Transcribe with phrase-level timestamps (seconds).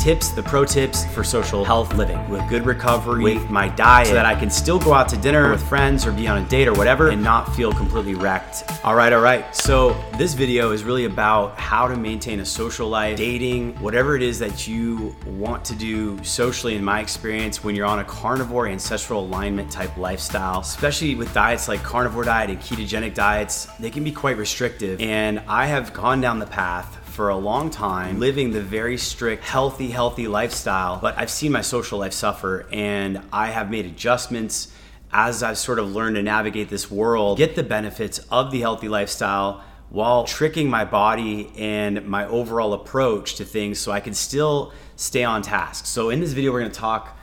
[0.00, 4.14] tips, the pro tips for social health living with good recovery, with my diet, so
[4.14, 6.68] that I can still go out to dinner with friends or be on a date
[6.68, 8.64] or whatever and not feel completely wrecked.
[8.82, 9.54] All right, all right.
[9.54, 14.22] So this video is really about how to maintain a social life, dating, whatever it
[14.22, 18.66] is that you want to do socially in my experience when you're on a carnivore
[18.66, 24.02] ancestral alignment type lifestyle, especially with diets like carnivore diet and ketogenic diets, they can
[24.02, 24.98] be quite restrictive.
[25.00, 29.44] And I have gone down the path for a long time living the very strict,
[29.44, 34.72] healthy, healthy lifestyle, but I've seen my social life suffer and I have made adjustments
[35.12, 38.88] as I've sort of learned to navigate this world, get the benefits of the healthy
[38.88, 44.72] lifestyle while tricking my body and my overall approach to things so I can still
[44.94, 45.86] stay on task.
[45.86, 47.18] So in this video, we're gonna talk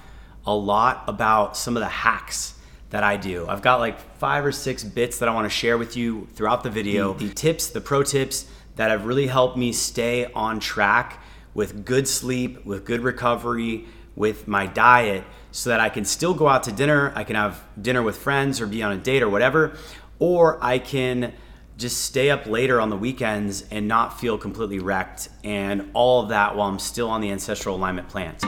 [0.45, 2.55] a lot about some of the hacks
[2.89, 3.47] that I do.
[3.47, 6.69] I've got like five or six bits that I wanna share with you throughout the
[6.69, 7.13] video.
[7.13, 7.27] Mm-hmm.
[7.27, 8.45] The tips, the pro tips,
[8.77, 11.21] that have really helped me stay on track
[11.53, 16.47] with good sleep, with good recovery, with my diet, so that I can still go
[16.47, 17.11] out to dinner.
[17.15, 19.77] I can have dinner with friends or be on a date or whatever,
[20.19, 21.33] or I can
[21.77, 26.29] just stay up later on the weekends and not feel completely wrecked, and all of
[26.29, 28.43] that while I'm still on the ancestral alignment plans.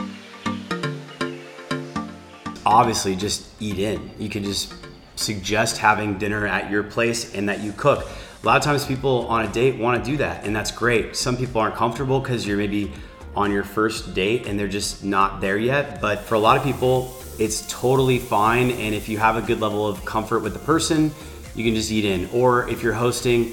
[2.66, 4.10] Obviously, just eat in.
[4.18, 4.74] You can just
[5.16, 8.06] suggest having dinner at your place and that you cook
[8.42, 11.14] a lot of times people on a date want to do that and that's great
[11.16, 12.92] some people aren't comfortable because you're maybe
[13.36, 16.62] on your first date and they're just not there yet but for a lot of
[16.62, 20.58] people it's totally fine and if you have a good level of comfort with the
[20.60, 21.12] person
[21.54, 23.52] you can just eat in or if you're hosting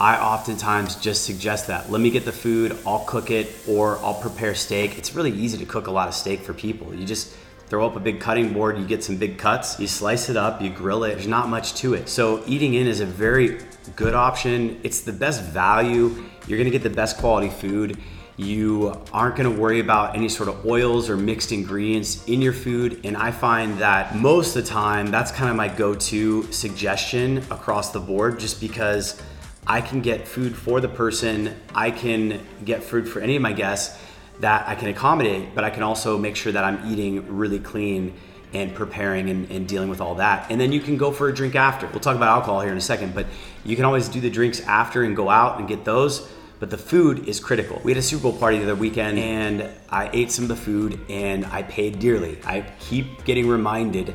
[0.00, 1.90] I oftentimes just suggest that.
[1.90, 4.96] Let me get the food, I'll cook it, or I'll prepare steak.
[4.96, 6.94] It's really easy to cook a lot of steak for people.
[6.94, 7.34] You just
[7.68, 10.62] throw up a big cutting board, you get some big cuts, you slice it up,
[10.62, 11.10] you grill it.
[11.10, 12.08] There's not much to it.
[12.08, 13.60] So eating in is a very
[13.94, 14.80] good option.
[14.82, 16.24] It's the best value.
[16.46, 17.98] You're gonna get the best quality food.
[18.38, 23.00] You aren't gonna worry about any sort of oils or mixed ingredients in your food.
[23.04, 27.38] And I find that most of the time, that's kind of my go to suggestion
[27.50, 29.20] across the board, just because
[29.66, 33.52] I can get food for the person, I can get food for any of my
[33.52, 34.02] guests
[34.40, 38.14] that I can accommodate, but I can also make sure that I'm eating really clean
[38.52, 40.50] and preparing and, and, dealing with all that.
[40.50, 41.86] And then you can go for a drink after.
[41.88, 43.26] We'll talk about alcohol here in a second, but
[43.64, 46.28] you can always do the drinks after and go out and get those.
[46.58, 47.80] But the food is critical.
[47.84, 50.56] We had a Super Bowl party the other weekend and I ate some of the
[50.56, 52.38] food and I paid dearly.
[52.44, 54.14] I keep getting reminded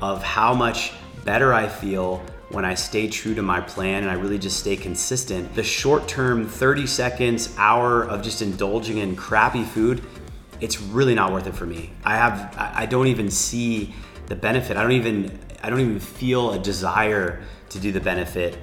[0.00, 0.92] of how much
[1.24, 4.76] better I feel when I stay true to my plan and I really just stay
[4.76, 5.54] consistent.
[5.54, 10.02] The short term 30 seconds, hour of just indulging in crappy food
[10.62, 11.90] it's really not worth it for me.
[12.04, 13.92] I have I don't even see
[14.26, 14.76] the benefit.
[14.76, 18.56] I don't even I don't even feel a desire to do the benefit.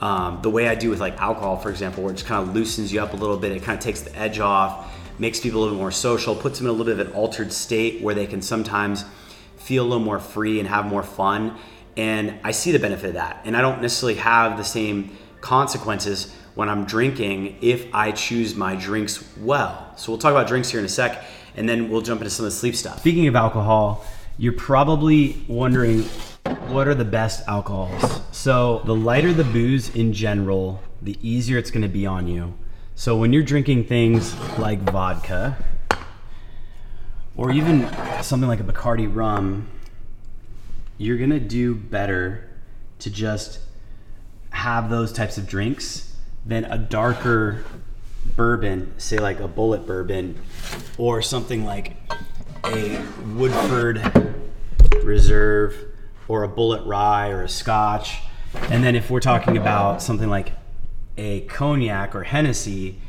[0.00, 2.54] Um, the way I do with like alcohol, for example, where it just kind of
[2.54, 3.52] loosens you up a little bit.
[3.52, 6.58] It kind of takes the edge off, makes people a little bit more social, puts
[6.58, 9.04] them in a little bit of an altered state where they can sometimes
[9.58, 11.56] feel a little more free and have more fun.
[11.96, 13.42] And I see the benefit of that.
[13.44, 18.76] And I don't necessarily have the same consequences when I'm drinking if I choose my
[18.76, 19.92] drinks well.
[19.96, 21.24] So we'll talk about drinks here in a sec
[21.56, 23.00] and then we'll jump into some of the sleep stuff.
[23.00, 24.04] Speaking of alcohol,
[24.38, 26.02] you're probably wondering
[26.68, 28.20] what are the best alcohols?
[28.32, 32.54] So, the lighter the booze in general, the easier it's gonna be on you.
[32.94, 35.56] So, when you're drinking things like vodka,
[37.36, 37.88] or even
[38.22, 39.68] something like a Bacardi rum,
[41.02, 42.48] you're gonna do better
[43.00, 43.58] to just
[44.50, 46.14] have those types of drinks
[46.46, 47.64] than a darker
[48.36, 50.38] bourbon, say like a Bulleit bourbon,
[50.98, 51.96] or something like
[52.64, 53.04] a
[53.34, 54.00] Woodford
[55.02, 55.76] Reserve,
[56.28, 58.20] or a Bulleit Rye, or a Scotch.
[58.70, 60.52] And then if we're talking about something like
[61.18, 63.00] a cognac or Hennessy,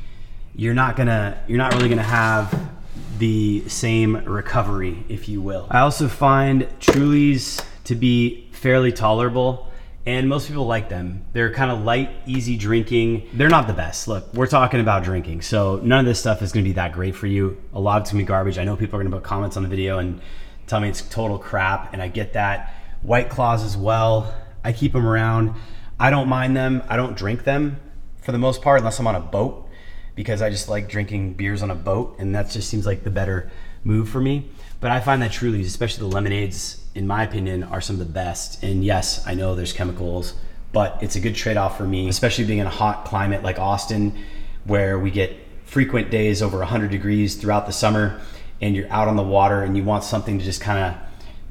[0.55, 2.71] you're not gonna, you're not really gonna have
[3.19, 5.67] the same recovery, if you will.
[5.69, 9.69] I also find Trulies to be fairly tolerable
[10.05, 11.25] and most people like them.
[11.31, 13.29] They're kind of light, easy drinking.
[13.33, 14.07] They're not the best.
[14.07, 16.91] Look, we're talking about drinking, so none of this stuff is going to be that
[16.91, 17.57] great for you.
[17.73, 18.57] A lot of it's going to be garbage.
[18.57, 20.21] I know people are going to put comments on the video and
[20.67, 22.73] tell me it's total crap, and I get that.
[23.01, 24.33] White Claws as well.
[24.63, 25.53] I keep them around.
[25.99, 26.83] I don't mind them.
[26.89, 27.79] I don't drink them
[28.21, 29.69] for the most part unless I'm on a boat
[30.15, 33.09] because I just like drinking beers on a boat, and that just seems like the
[33.09, 33.51] better
[33.85, 34.49] move for me.
[34.81, 38.13] But I find that Trulies, especially the lemonades, in my opinion, are some of the
[38.13, 38.63] best.
[38.63, 40.33] And yes, I know there's chemicals,
[40.71, 43.59] but it's a good trade off for me, especially being in a hot climate like
[43.59, 44.17] Austin,
[44.65, 45.35] where we get
[45.65, 48.21] frequent days over 100 degrees throughout the summer,
[48.61, 51.01] and you're out on the water and you want something to just kind of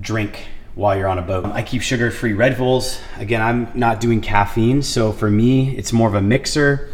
[0.00, 1.44] drink while you're on a boat.
[1.46, 3.00] I keep sugar free Red Bulls.
[3.18, 6.88] Again, I'm not doing caffeine, so for me, it's more of a mixer.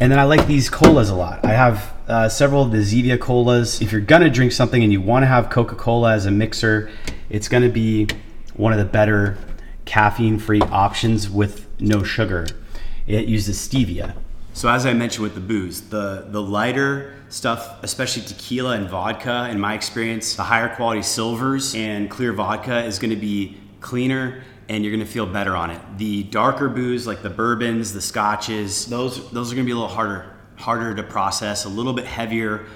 [0.00, 1.44] And then I like these colas a lot.
[1.44, 3.80] I have uh, several of the Zevia colas.
[3.80, 6.90] If you're gonna drink something and you want to have Coca-Cola as a mixer,
[7.30, 8.08] it's gonna be
[8.54, 9.38] one of the better
[9.86, 12.46] caffeine-free options with no sugar.
[13.06, 14.14] It uses stevia.
[14.52, 19.48] So as I mentioned with the booze, the the lighter stuff, especially tequila and vodka,
[19.50, 24.42] in my experience, the higher quality silvers and clear vodka is going to be cleaner
[24.68, 25.80] and you're going to feel better on it.
[25.98, 29.76] The darker booze like the bourbons, the scotches, those those are going to be a
[29.76, 32.66] little harder harder to process, a little bit heavier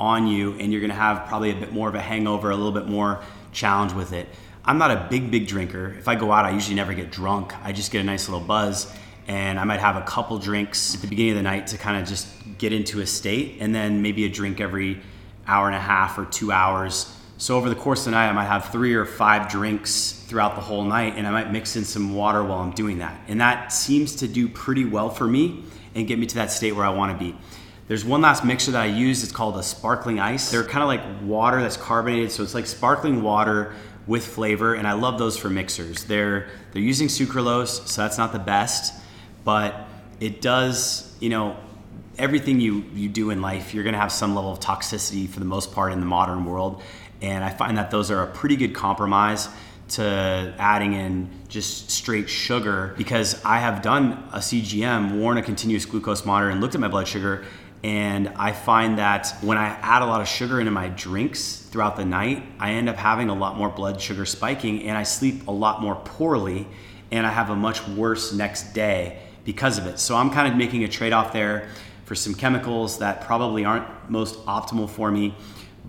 [0.00, 2.56] on you and you're going to have probably a bit more of a hangover, a
[2.56, 3.22] little bit more
[3.54, 4.28] challenge with it.
[4.64, 5.94] I'm not a big big drinker.
[5.98, 7.54] If I go out, I usually never get drunk.
[7.64, 8.92] I just get a nice little buzz
[9.26, 12.00] and I might have a couple drinks at the beginning of the night to kind
[12.00, 12.28] of just
[12.58, 15.00] get into a state, and then maybe a drink every
[15.46, 17.14] hour and a half or two hours.
[17.38, 20.54] So over the course of the night, I might have three or five drinks throughout
[20.54, 23.18] the whole night, and I might mix in some water while I'm doing that.
[23.28, 25.64] And that seems to do pretty well for me
[25.94, 27.36] and get me to that state where I want to be.
[27.86, 29.22] There's one last mixer that I use.
[29.22, 30.50] It's called a sparkling ice.
[30.50, 33.74] They're kind of like water that's carbonated, so it's like sparkling water
[34.06, 36.04] with flavor, and I love those for mixers.
[36.04, 39.00] They're they're using sucralose, so that's not the best
[39.44, 39.86] but
[40.20, 41.56] it does, you know,
[42.16, 45.46] everything you, you do in life, you're to have some level of toxicity for the
[45.46, 46.82] most part in the modern world.
[47.20, 49.48] And I find that those are a pretty good compromise
[49.86, 55.84] to adding in just straight sugar because I have done a CGM, worn a continuous
[55.84, 57.44] glucose monitor, and looked at my blood sugar.
[57.84, 61.96] And I find that when I add a lot of sugar into my drinks throughout
[61.96, 65.46] the night, I end up having a lot more blood sugar spiking and I sleep
[65.48, 66.66] a lot more poorly
[67.12, 69.98] and I have a much worse next day because of it.
[69.98, 71.68] So I'm kind of making a trade off there
[72.06, 75.34] for some chemicals that probably aren't most optimal for me,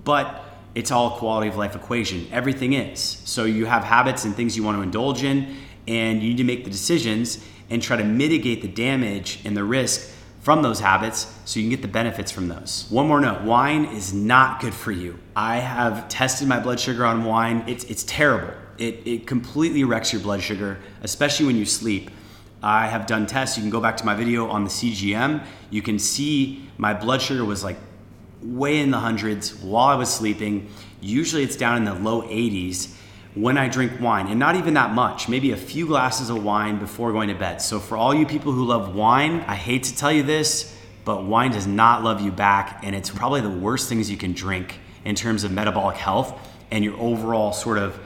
[0.03, 0.43] but
[0.75, 2.27] it's all quality of life equation.
[2.29, 2.99] Everything is.
[2.99, 5.55] So you have habits and things you want to indulge in,
[5.87, 9.63] and you need to make the decisions and try to mitigate the damage and the
[9.63, 10.11] risk
[10.45, 12.85] from those habits so you can get the benefits from those.
[12.91, 15.17] One more note wine is not good for you.
[15.35, 18.53] I have tested my blood sugar on wine, it's, it's terrible.
[18.77, 22.11] It, it completely wrecks your blood sugar, especially when you sleep.
[22.61, 23.57] I have done tests.
[23.57, 25.43] You can go back to my video on the CGM.
[25.71, 27.77] You can see my blood sugar was like
[28.43, 30.69] way in the hundreds while I was sleeping.
[31.01, 32.95] Usually it's down in the low 80s
[33.35, 36.79] when I drink wine, and not even that much, maybe a few glasses of wine
[36.79, 37.61] before going to bed.
[37.61, 41.25] So, for all you people who love wine, I hate to tell you this, but
[41.25, 44.79] wine does not love you back, and it's probably the worst things you can drink
[45.03, 46.39] in terms of metabolic health
[46.71, 47.99] and your overall sort of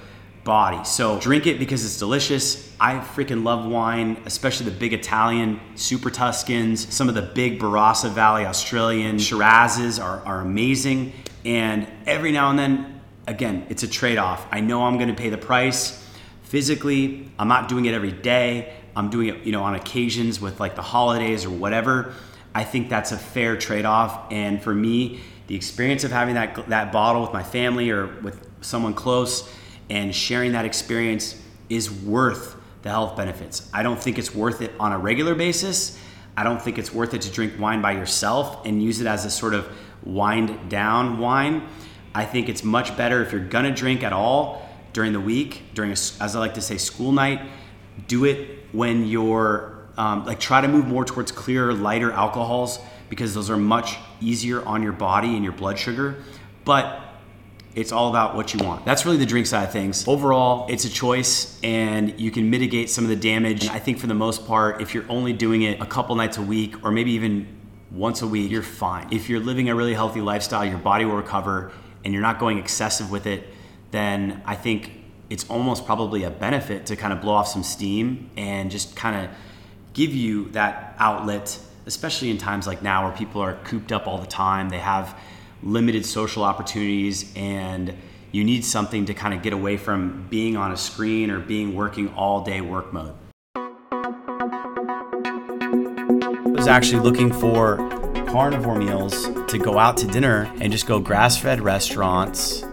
[0.44, 0.84] body.
[0.84, 2.76] So drink it because it's delicious.
[2.80, 6.92] I freaking love wine, especially the big Italian Super Tuscans.
[6.94, 11.14] Some of the big Barossa Valley Australian Shirazes are, are amazing.
[11.46, 12.99] And every now and then,
[13.30, 14.46] again, it's a trade off.
[14.52, 16.06] I know I'm gonna pay the price
[16.44, 17.32] physically.
[17.38, 18.74] I'm not doing it every day.
[18.96, 22.14] I'm doing it, you know, on occasions with like the holidays or whatever.
[22.56, 24.32] I think that's a fair trade off.
[24.32, 28.50] And for me, the experience of having that, that bottle with my family or with
[28.62, 29.50] someone close
[29.90, 31.40] and sharing that experience
[31.70, 33.70] is worth the health benefits.
[33.74, 36.00] I don't think it's worth it on a regular basis.
[36.36, 39.26] I don't think it's worth it to drink wine by yourself and use it as
[39.26, 39.70] a sort of
[40.04, 41.68] wind down wine.
[42.20, 45.92] I think it's much better if you're gonna drink at all during the week, during,
[45.92, 47.40] a, as I like to say, school night.
[48.08, 52.80] Do it when you're um, like try to move more towards clearer, lighter alcohols
[53.10, 56.22] because those are much easier on your body and your blood sugar.
[56.66, 57.02] But
[57.74, 58.84] it's all about what you want.
[58.84, 60.06] That's really the drink side of things.
[60.06, 63.70] Overall, it's a choice and you can mitigate some of the damage.
[63.70, 66.42] I think for the most part, if you're only doing it a couple nights a
[66.42, 67.48] week or maybe even
[67.92, 69.08] once a week, you're fine.
[69.12, 71.72] If you're living a really healthy lifestyle, your body will recover
[72.04, 73.48] and you're not going excessive with it,
[73.92, 74.92] then I think
[75.30, 79.26] it's almost probably a benefit to kind of blow off some steam and just kind
[79.26, 79.32] of
[79.94, 84.18] give you that outlet, especially in times like now where people are cooped up all
[84.18, 84.70] the time.
[84.70, 85.18] They have
[85.62, 87.94] limited social opportunities and
[88.32, 91.76] you need something to kind of get away from being on a screen or being
[91.76, 93.14] working all day work mode.
[96.46, 97.99] I was actually looking for
[98.32, 102.64] carnivore meals to go out to dinner and just go grass fed restaurants.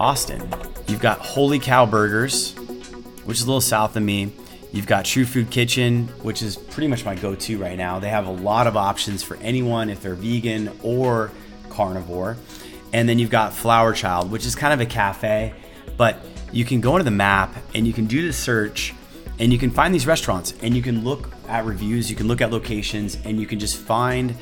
[0.00, 0.40] Austin.
[0.88, 2.54] You've got Holy Cow Burgers,
[3.24, 4.32] which is a little south of me.
[4.72, 7.98] You've got True Food Kitchen, which is pretty much my go to right now.
[7.98, 11.30] They have a lot of options for anyone if they're vegan or
[11.68, 12.38] carnivore.
[12.94, 15.52] And then you've got Flower Child, which is kind of a cafe,
[15.98, 16.18] but
[16.50, 18.94] you can go into the map and you can do the search
[19.38, 22.40] and you can find these restaurants and you can look at reviews, you can look
[22.40, 24.34] at locations, and you can just find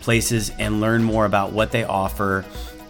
[0.00, 2.44] places and learn more about what they offer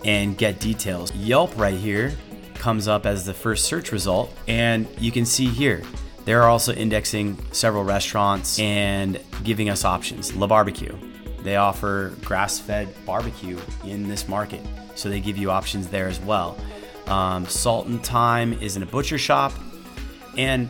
[0.04, 1.14] and get details.
[1.14, 2.12] Yelp right here
[2.54, 5.82] comes up as the first search result, and you can see here
[6.24, 10.34] they're also indexing several restaurants and giving us options.
[10.36, 10.96] La Barbecue,
[11.42, 14.60] they offer grass-fed barbecue in this market,
[14.94, 16.58] so they give you options there as well.
[17.06, 19.52] Um, Salt and Time is in a butcher shop,
[20.36, 20.68] and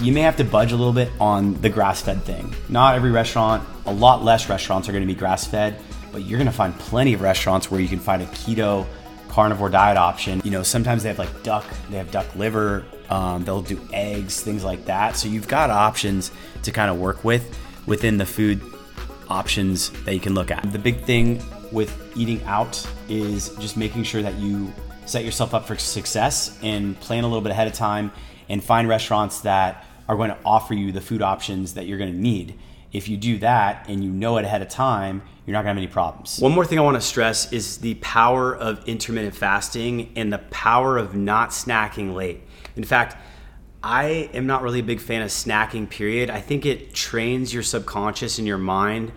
[0.00, 2.54] you may have to budge a little bit on the grass-fed thing.
[2.68, 5.78] Not every restaurant, a lot less restaurants are going to be grass-fed,
[6.12, 8.86] but you're going to find plenty of restaurants where you can find a keto
[9.28, 10.40] carnivore diet option.
[10.44, 14.40] You know, sometimes they have like duck, they have duck liver, um, they'll do eggs,
[14.40, 15.16] things like that.
[15.16, 16.30] So you've got options
[16.62, 18.60] to kind of work with within the food
[19.28, 20.72] options that you can look at.
[20.72, 24.72] The big thing with eating out is just making sure that you
[25.06, 28.12] set yourself up for success and plan a little bit ahead of time
[28.48, 32.12] and find restaurants that are going to offer you the food options that you're going
[32.12, 32.58] to need.
[32.92, 35.76] If you do that and you know it ahead of time, you're not gonna have
[35.78, 36.38] any problems.
[36.40, 40.98] One more thing I wanna stress is the power of intermittent fasting and the power
[40.98, 42.42] of not snacking late.
[42.76, 43.16] In fact,
[43.82, 46.28] I am not really a big fan of snacking, period.
[46.28, 49.12] I think it trains your subconscious and your mind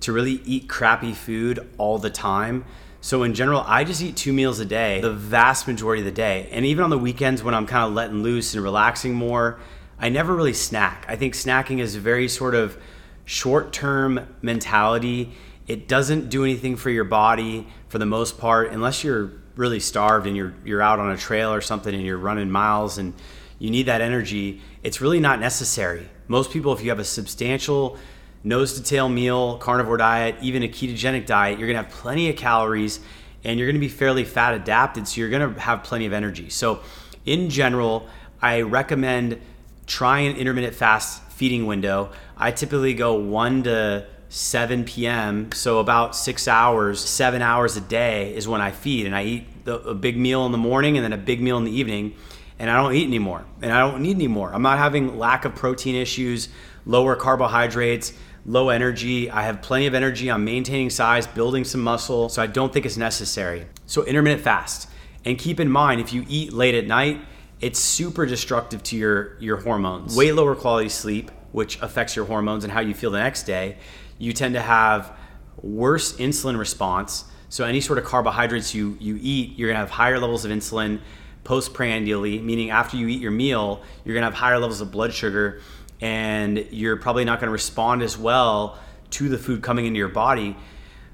[0.00, 2.64] to really eat crappy food all the time.
[3.00, 6.10] So, in general, I just eat two meals a day the vast majority of the
[6.10, 6.48] day.
[6.50, 9.60] And even on the weekends when I'm kind of letting loose and relaxing more,
[9.98, 11.06] I never really snack.
[11.08, 12.76] I think snacking is a very sort of
[13.24, 15.32] short term mentality.
[15.66, 20.26] It doesn't do anything for your body for the most part, unless you're really starved
[20.26, 23.14] and you're you're out on a trail or something and you're running miles and
[23.58, 24.60] you need that energy.
[24.82, 26.08] It's really not necessary.
[26.28, 27.96] Most people, if you have a substantial
[28.44, 32.36] nose to tail meal, carnivore diet, even a ketogenic diet, you're gonna have plenty of
[32.36, 33.00] calories
[33.44, 36.50] and you're gonna be fairly fat adapted, so you're gonna have plenty of energy.
[36.50, 36.80] So,
[37.24, 38.08] in general,
[38.42, 39.40] I recommend
[39.86, 42.10] trying an intermittent fast feeding window.
[42.36, 45.52] I typically go 1 to 7 p.m.
[45.52, 49.64] So about six hours, seven hours a day is when I feed, and I eat
[49.64, 52.14] the, a big meal in the morning and then a big meal in the evening,
[52.58, 54.50] and I don't eat anymore, and I don't need anymore.
[54.52, 56.48] I'm not having lack of protein issues,
[56.84, 58.12] lower carbohydrates,
[58.44, 59.30] low energy.
[59.30, 60.30] I have plenty of energy.
[60.30, 63.66] I'm maintaining size, building some muscle, so I don't think it's necessary.
[63.86, 64.88] So intermittent fast,
[65.24, 67.20] and keep in mind if you eat late at night
[67.60, 70.16] it's super destructive to your your hormones.
[70.16, 73.78] Way lower quality sleep, which affects your hormones and how you feel the next day.
[74.18, 75.16] You tend to have
[75.62, 77.24] worse insulin response.
[77.48, 81.00] So any sort of carbohydrates you you eat, you're gonna have higher levels of insulin
[81.44, 85.60] postprandially, meaning after you eat your meal, you're gonna have higher levels of blood sugar,
[86.00, 88.78] and you're probably not gonna respond as well
[89.10, 90.56] to the food coming into your body.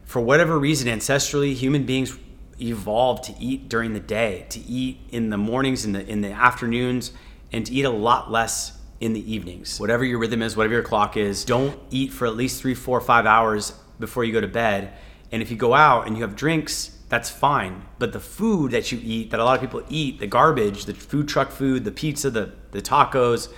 [0.04, 2.16] For whatever reason, ancestrally, human beings
[2.62, 6.32] evolved to eat during the day, to eat in the mornings, in the in the
[6.32, 7.12] afternoons,
[7.52, 9.80] and to eat a lot less in the evenings.
[9.80, 13.00] Whatever your rhythm is, whatever your clock is, don't eat for at least three, four,
[13.00, 14.92] five hours before you go to bed.
[15.32, 17.82] And if you go out and you have drinks, that's fine.
[17.98, 20.94] But the food that you eat, that a lot of people eat, the garbage, the
[20.94, 23.52] food truck food, the pizza, the, the tacos,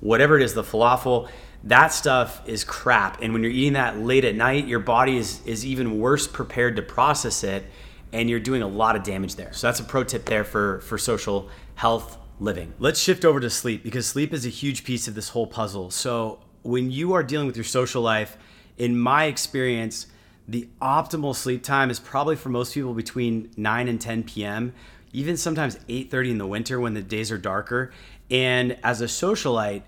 [0.00, 1.28] whatever it is, the falafel,
[1.64, 3.20] that stuff is crap.
[3.20, 6.76] And when you're eating that late at night, your body is, is even worse prepared
[6.76, 7.64] to process it
[8.12, 9.52] and you're doing a lot of damage there.
[9.52, 12.72] So that's a pro tip there for, for social health living.
[12.78, 15.90] Let's shift over to sleep because sleep is a huge piece of this whole puzzle.
[15.90, 18.36] So when you are dealing with your social life,
[18.78, 20.06] in my experience,
[20.48, 24.72] the optimal sleep time is probably for most people between 9 and 10 p.m.,
[25.12, 27.92] even sometimes 8:30 in the winter when the days are darker.
[28.30, 29.82] And as a socialite,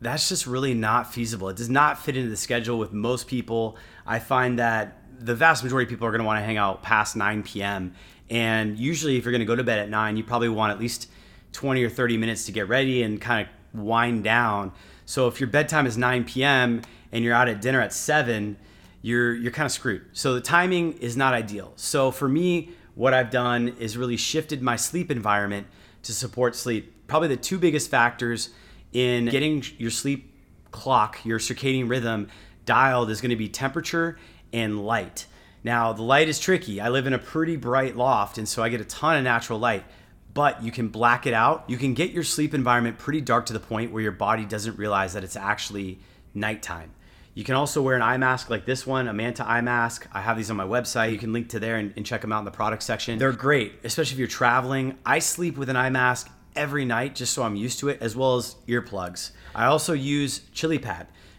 [0.00, 1.48] that's just really not feasible.
[1.48, 3.76] It does not fit into the schedule with most people.
[4.06, 6.82] I find that the vast majority of people are going to want to hang out
[6.82, 7.94] past 9 p.m.
[8.30, 10.80] And usually, if you're going to go to bed at 9, you probably want at
[10.80, 11.10] least
[11.52, 14.72] 20 or 30 minutes to get ready and kind of wind down.
[15.04, 16.82] So if your bedtime is 9 p.m.
[17.12, 18.56] and you're out at dinner at 7,
[19.02, 20.04] you're you're kind of screwed.
[20.12, 21.72] So the timing is not ideal.
[21.76, 25.66] So for me, what I've done is really shifted my sleep environment
[26.02, 27.06] to support sleep.
[27.06, 28.50] Probably the two biggest factors
[28.92, 30.32] in getting your sleep
[30.72, 32.28] clock, your circadian rhythm
[32.64, 34.18] dialed is going to be temperature
[34.52, 35.26] and light.
[35.64, 36.80] Now, the light is tricky.
[36.80, 39.58] I live in a pretty bright loft, and so I get a ton of natural
[39.58, 39.84] light,
[40.32, 41.64] but you can black it out.
[41.66, 44.78] You can get your sleep environment pretty dark to the point where your body doesn't
[44.78, 45.98] realize that it's actually
[46.34, 46.92] nighttime.
[47.34, 50.06] You can also wear an eye mask like this one, a Manta eye mask.
[50.12, 51.12] I have these on my website.
[51.12, 53.18] You can link to there and, and check them out in the product section.
[53.18, 54.96] They're great, especially if you're traveling.
[55.04, 58.16] I sleep with an eye mask every night just so I'm used to it, as
[58.16, 59.32] well as earplugs.
[59.54, 60.40] I also use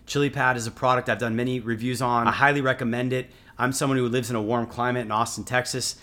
[0.08, 0.32] ChiliPad.
[0.32, 2.28] ChiliPad is a product I've done many reviews on.
[2.28, 3.30] I highly recommend it.
[3.58, 5.98] I'm someone who lives in a warm climate in Austin, Texas,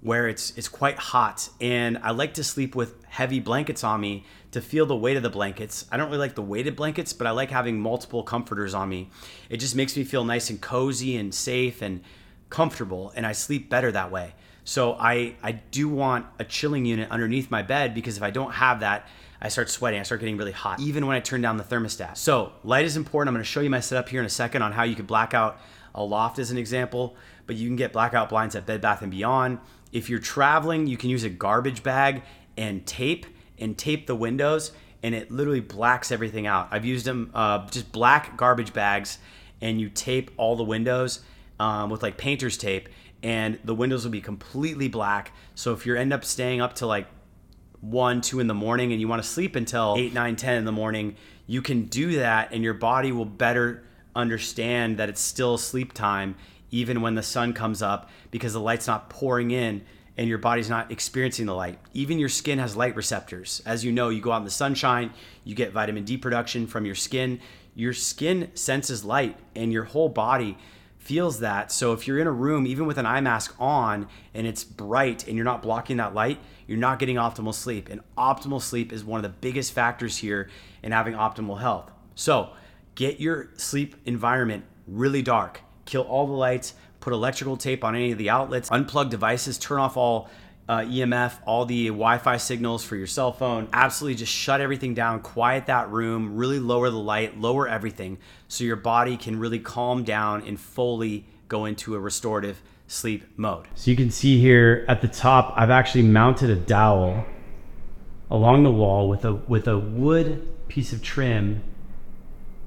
[0.00, 4.24] where it's it's quite hot, and I like to sleep with heavy blankets on me
[4.52, 5.86] to feel the weight of the blankets.
[5.90, 9.10] I don't really like the weighted blankets, but I like having multiple comforters on me.
[9.48, 12.02] It just makes me feel nice and cozy and safe and
[12.50, 14.34] comfortable, and I sleep better that way.
[14.64, 18.52] So I I do want a chilling unit underneath my bed because if I don't
[18.52, 19.06] have that,
[19.40, 20.00] I start sweating.
[20.00, 22.16] I start getting really hot, even when I turn down the thermostat.
[22.16, 23.28] So light is important.
[23.28, 25.34] I'm gonna show you my setup here in a second on how you can black
[25.34, 25.60] out
[25.94, 27.16] a loft as an example,
[27.46, 29.58] but you can get blackout blinds at Bed Bath and Beyond.
[29.92, 32.22] If you're traveling, you can use a garbage bag
[32.56, 33.26] and tape
[33.58, 36.68] and tape the windows and it literally blacks everything out.
[36.70, 39.18] I've used them uh, just black garbage bags
[39.60, 41.20] and you tape all the windows
[41.58, 42.88] um, with like painter's tape
[43.22, 45.32] and the windows will be completely black.
[45.54, 47.06] So if you end up staying up to like
[47.90, 50.64] one, two in the morning and you want to sleep until eight, nine, ten in
[50.64, 51.16] the morning,
[51.46, 56.34] you can do that and your body will better understand that it's still sleep time
[56.70, 59.82] even when the sun comes up because the light's not pouring in
[60.16, 61.78] and your body's not experiencing the light.
[61.92, 63.62] Even your skin has light receptors.
[63.66, 65.12] As you know, you go out in the sunshine,
[65.44, 67.40] you get vitamin D production from your skin.
[67.74, 70.56] Your skin senses light and your whole body
[70.98, 71.70] feels that.
[71.70, 75.26] So if you're in a room, even with an eye mask on, and it's bright
[75.28, 77.88] and you're not blocking that light, you're not getting optimal sleep.
[77.88, 80.50] And optimal sleep is one of the biggest factors here
[80.82, 81.90] in having optimal health.
[82.14, 82.50] So
[82.94, 88.12] get your sleep environment really dark, kill all the lights, put electrical tape on any
[88.12, 90.28] of the outlets, unplug devices, turn off all
[90.68, 93.68] uh, EMF, all the Wi Fi signals for your cell phone.
[93.72, 98.18] Absolutely just shut everything down, quiet that room, really lower the light, lower everything
[98.48, 103.66] so your body can really calm down and fully go into a restorative sleep mode.
[103.74, 107.24] So you can see here at the top, I've actually mounted a dowel
[108.30, 111.62] along the wall with a with a wood piece of trim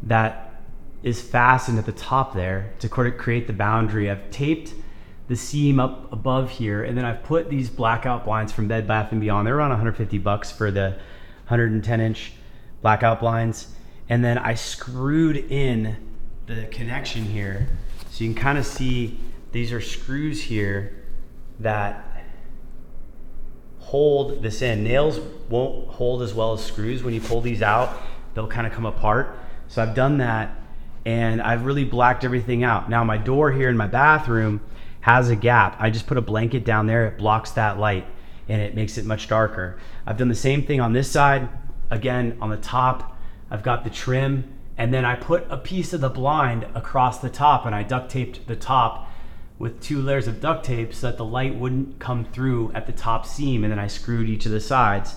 [0.04, 0.64] that
[1.04, 4.10] is fastened at the top there to create the boundary.
[4.10, 4.74] I've taped
[5.28, 9.12] the seam up above here, and then I've put these blackout blinds from Bed Bath
[9.12, 9.46] and Beyond.
[9.48, 10.98] They're around 150 bucks for the
[11.48, 12.34] 110 inch
[12.82, 13.68] blackout blinds,
[14.10, 15.96] and then I screwed in
[16.48, 17.70] the connection here,
[18.10, 19.20] so you can kind of see
[19.52, 20.96] these are screws here
[21.60, 22.06] that
[23.80, 24.84] hold this in.
[24.84, 27.04] Nails won't hold as well as screws.
[27.04, 27.98] When you pull these out,
[28.34, 29.38] they'll kind of come apart.
[29.68, 30.56] So I've done that
[31.06, 32.90] and I've really blacked everything out.
[32.90, 34.62] Now my door here in my bathroom
[35.02, 35.76] has a gap.
[35.80, 38.06] I just put a blanket down there, it blocks that light
[38.48, 39.80] and it makes it much darker.
[40.06, 41.50] I've done the same thing on this side.
[41.90, 43.18] Again, on the top,
[43.50, 47.30] I've got the trim and then I put a piece of the blind across the
[47.30, 49.09] top and I duct taped the top
[49.60, 52.94] with two layers of duct tape so that the light wouldn't come through at the
[52.94, 55.16] top seam and then I screwed each of the sides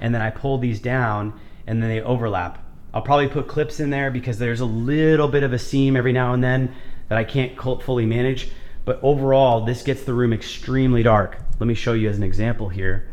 [0.00, 2.60] and then I pulled these down and then they overlap.
[2.92, 6.12] I'll probably put clips in there because there's a little bit of a seam every
[6.12, 6.74] now and then
[7.08, 8.50] that I can't fully manage
[8.84, 11.38] but overall this gets the room extremely dark.
[11.60, 13.08] Let me show you as an example here.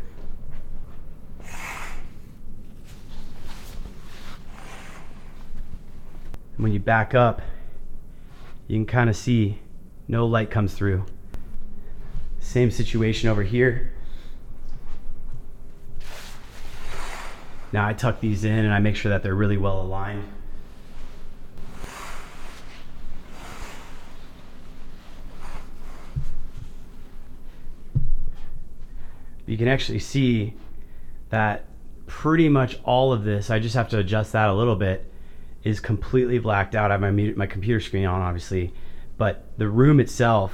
[6.56, 7.40] When you back up
[8.66, 9.61] you can kind of see
[10.08, 11.04] no light comes through.
[12.40, 13.92] Same situation over here.
[17.72, 20.24] Now I tuck these in and I make sure that they're really well aligned.
[29.46, 30.54] You can actually see
[31.30, 31.66] that
[32.06, 35.10] pretty much all of this, I just have to adjust that a little bit,
[35.64, 36.90] is completely blacked out.
[36.90, 38.72] I have my, my computer screen on obviously
[39.22, 40.52] but the room itself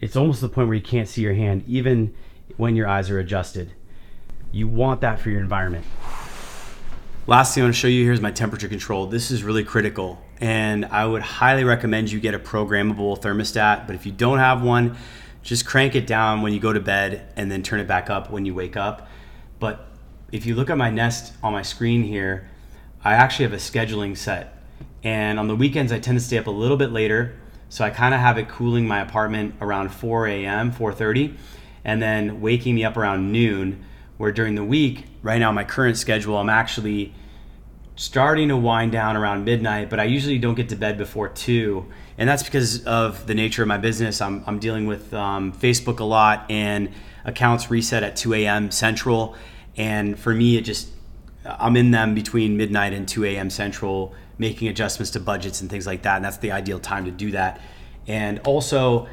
[0.00, 2.14] it's almost the point where you can't see your hand even
[2.56, 3.72] when your eyes are adjusted.
[4.52, 5.84] You want that for your environment.
[7.26, 9.06] Last thing i want to show you here is my temperature control.
[9.08, 13.96] This is really critical and i would highly recommend you get a programmable thermostat but
[13.96, 14.96] if you don't have one
[15.42, 18.30] just crank it down when you go to bed and then turn it back up
[18.30, 19.08] when you wake up.
[19.58, 19.88] But
[20.30, 22.48] if you look at my nest on my screen here
[23.02, 24.54] i actually have a scheduling set
[25.04, 27.36] and on the weekends, I tend to stay up a little bit later.
[27.68, 31.36] So I kind of have it cooling my apartment around 4 a.m., 4:30,
[31.84, 33.84] and then waking me up around noon.
[34.16, 37.12] Where during the week, right now, my current schedule, I'm actually
[37.96, 41.86] starting to wind down around midnight, but I usually don't get to bed before two,
[42.16, 44.20] and that's because of the nature of my business.
[44.20, 46.92] I'm, I'm dealing with um, Facebook a lot, and
[47.24, 48.70] accounts reset at 2 a.m.
[48.70, 49.34] Central,
[49.76, 50.90] and for me, it just
[51.44, 53.50] I'm in them between midnight and 2 a.m.
[53.50, 56.16] Central making adjustments to budgets and things like that.
[56.16, 57.60] And that's the ideal time to do that.
[58.06, 59.08] And also,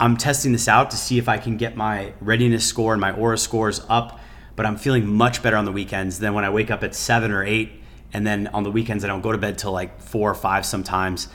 [0.00, 3.12] I'm testing this out to see if I can get my readiness score and my
[3.12, 4.20] Oura scores up.
[4.54, 7.30] But I'm feeling much better on the weekends than when I wake up at seven
[7.30, 7.72] or eight.
[8.12, 10.66] And then on the weekends, I don't go to bed till like four or five
[10.66, 11.28] sometimes.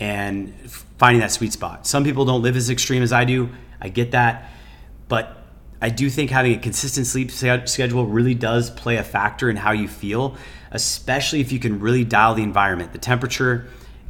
[0.00, 0.52] And
[0.98, 1.86] finding that sweet spot.
[1.86, 3.50] Some people don't live as extreme as I do.
[3.80, 4.50] I get that.
[5.06, 5.44] But
[5.80, 9.72] I do think having a consistent sleep schedule really does play a factor in how
[9.72, 10.36] you feel
[10.74, 13.66] especially if you can really dial the environment, the temperature,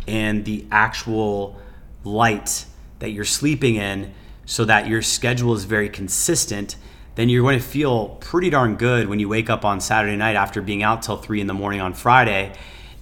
[0.08, 1.60] and the actual
[2.02, 2.64] light
[2.98, 4.12] that you're sleeping in
[4.46, 6.76] so that your schedule is very consistent,
[7.14, 10.36] then you're going to feel pretty darn good when you wake up on Saturday night
[10.36, 12.52] after being out till three in the morning on Friday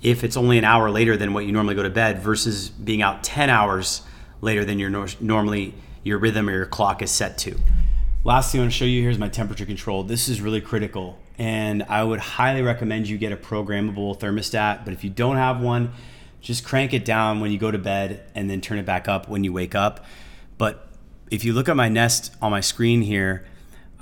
[0.02, 3.02] if it's only an hour later than what you normally go to bed versus being
[3.02, 4.02] out 10 hours
[4.40, 7.56] later than your nor- normally your rhythm or your clock is set to.
[8.24, 10.02] Last thing I want to show you here is my temperature control.
[10.02, 14.84] This is really critical, and I would highly recommend you get a programmable thermostat.
[14.84, 15.92] But if you don't have one,
[16.40, 19.28] just crank it down when you go to bed and then turn it back up
[19.28, 20.04] when you wake up.
[20.58, 20.88] But
[21.30, 23.44] if you look at my Nest on my screen here,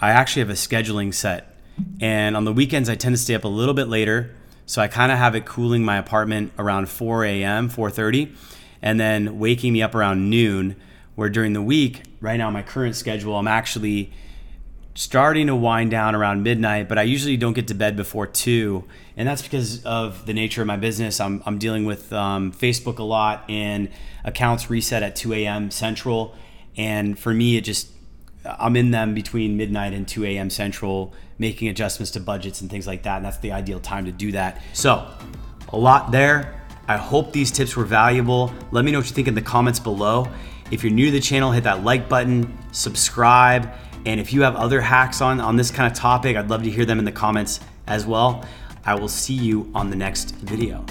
[0.01, 1.55] I actually have a scheduling set.
[2.01, 4.35] And on the weekends, I tend to stay up a little bit later.
[4.67, 8.35] So I kind of have it cooling my apartment around 4 a.m., 4:30,
[8.81, 10.77] and then waking me up around noon.
[11.17, 14.13] Where during the week, right now, my current schedule, I'm actually
[14.95, 18.85] starting to wind down around midnight, but I usually don't get to bed before two,
[19.17, 21.21] and that's because of the nature of my business.
[21.21, 23.89] I'm, I'm dealing with um, Facebook a lot, and
[24.25, 25.71] accounts reset at 2 a.m.
[25.71, 26.35] Central,
[26.77, 27.91] and for me, it just
[28.45, 30.51] I'm in them between midnight and 2 a.m.
[30.51, 34.13] Central, making adjustments to budgets and things like that, and that's the ideal time to
[34.13, 34.63] do that.
[34.73, 35.07] So,
[35.69, 36.57] a lot there.
[36.89, 38.53] I hope these tips were valuable.
[38.73, 40.27] Let me know what you think in the comments below.
[40.73, 43.73] If you're new to the channel, hit that like button, subscribe
[44.07, 46.71] and if you have other hacks on, on this kind of topic, I'd love to
[46.71, 48.45] hear them in the comments as well.
[48.85, 50.85] I will see you on the next video.